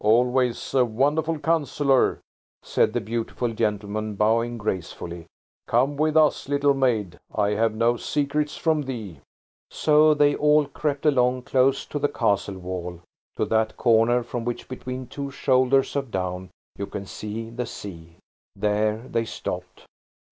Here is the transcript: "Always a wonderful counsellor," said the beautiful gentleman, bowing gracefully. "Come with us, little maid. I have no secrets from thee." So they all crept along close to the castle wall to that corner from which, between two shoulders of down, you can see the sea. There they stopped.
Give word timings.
"Always 0.03 0.73
a 0.73 0.83
wonderful 0.83 1.37
counsellor," 1.37 2.21
said 2.63 2.93
the 2.93 2.99
beautiful 3.01 3.53
gentleman, 3.53 4.15
bowing 4.15 4.57
gracefully. 4.57 5.27
"Come 5.67 5.95
with 5.95 6.17
us, 6.17 6.49
little 6.49 6.73
maid. 6.73 7.19
I 7.35 7.51
have 7.51 7.75
no 7.75 7.97
secrets 7.97 8.57
from 8.57 8.81
thee." 8.81 9.19
So 9.69 10.15
they 10.15 10.33
all 10.35 10.65
crept 10.65 11.05
along 11.05 11.43
close 11.43 11.85
to 11.85 11.99
the 11.99 12.09
castle 12.09 12.57
wall 12.57 13.01
to 13.37 13.45
that 13.45 13.77
corner 13.77 14.23
from 14.23 14.43
which, 14.43 14.67
between 14.67 15.05
two 15.05 15.29
shoulders 15.29 15.95
of 15.95 16.09
down, 16.09 16.49
you 16.79 16.87
can 16.87 17.05
see 17.05 17.51
the 17.51 17.67
sea. 17.67 18.15
There 18.55 19.03
they 19.07 19.25
stopped. 19.25 19.85